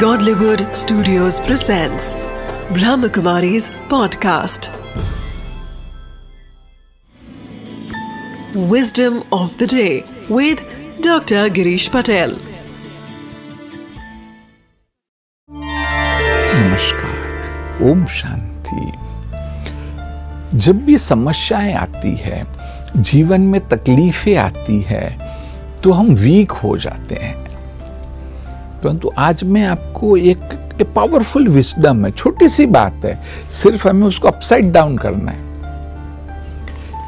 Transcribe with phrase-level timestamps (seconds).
[0.00, 2.16] Godlywood Studios presents
[2.76, 4.68] Brahmakumari's podcast.
[8.72, 10.60] Wisdom of the day with
[11.00, 11.48] Dr.
[11.58, 12.34] Girish Patel.
[16.58, 18.92] नमस्कार ओम शांति
[20.58, 22.46] जब भी समस्याएँ आती है
[22.96, 25.04] जीवन में तकलीफें आती है
[25.84, 27.45] तो हम वीक हो जाते हैं
[28.86, 30.40] परंतु आज मैं आपको एक
[30.96, 35.38] पावरफुल विस्डम है, छोटी सी बात है। सिर्फ़ हमें उसको अपसाइड डाउन करना है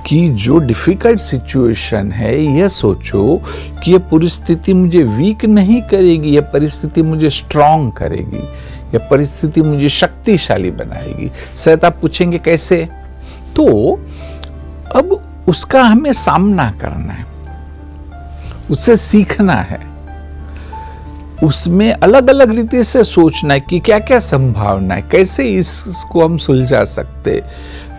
[0.06, 3.42] कि जो डिफ़िकल्ट सिचुएशन है यह सोचो
[3.84, 8.42] कि यह परिस्थिति मुझे वीक नहीं करेगी यह परिस्थिति मुझे स्ट्रांग करेगी
[8.94, 12.88] यह परिस्थिति मुझे शक्तिशाली बनाएगी। शायद आप पूछेंगे कैसे?
[13.56, 13.94] तो
[14.96, 17.26] अब उसका हमें सामना करना है
[18.70, 19.97] उससे सीखना है।
[21.44, 26.36] उसमें अलग अलग रीति से सोचना है कि क्या क्या संभावना है कैसे इसको हम
[26.38, 27.42] सुलझा सकते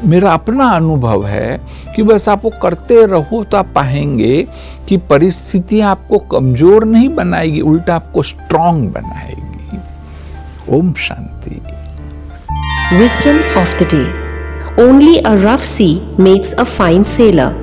[0.03, 1.59] मेरा अपना अनुभव है
[1.95, 4.45] कि बस आप वो करते रहो तो आप पाएँगे
[4.89, 9.79] कि परिस्थितियाँ आपको कमज़ोर नहीं बनाएगी उल्टा आपको स्ट्रांग बनाएगी
[10.77, 11.61] ओम शांति
[12.91, 14.07] Wisdom of the day
[14.77, 17.53] Only a rough sea makes a fine sailor.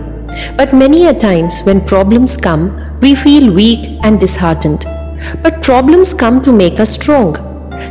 [0.59, 2.71] But many a times when problems come,
[3.01, 4.96] we feel weak and disheartened.
[5.43, 7.35] But problems come to make us strong.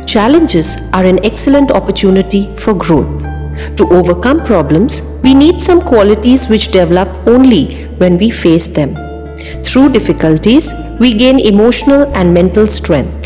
[0.06, 3.22] Challenges are an excellent opportunity for growth.
[3.76, 8.94] To overcome problems, we need some qualities which develop only when we face them.
[9.64, 13.25] Through difficulties, we gain emotional and mental strength.